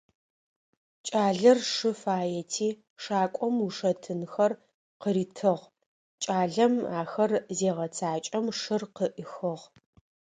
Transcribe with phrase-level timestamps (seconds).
[1.07, 2.69] Кӏалэр шы фаети,
[3.03, 4.51] шакӏом ушэтынхэр
[5.01, 5.65] къыритыгъ,
[6.23, 9.63] кӏалэм ахэр зегъэцакӏэм шыр къыӏихыгъ.